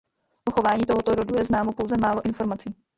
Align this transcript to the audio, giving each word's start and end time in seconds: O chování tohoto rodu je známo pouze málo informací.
O 0.47 0.51
chování 0.51 0.83
tohoto 0.87 1.15
rodu 1.15 1.37
je 1.37 1.45
známo 1.45 1.73
pouze 1.73 1.97
málo 1.97 2.25
informací. 2.25 2.75